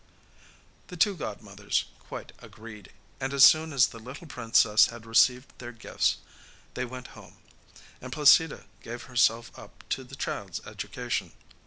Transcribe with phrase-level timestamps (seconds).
[0.87, 5.71] The two godmothers quite agreed, and as soon as the little princess had received their
[5.71, 6.17] gifts,
[6.73, 7.35] they went home,
[8.01, 11.33] and Placida gave herself up to the child's education.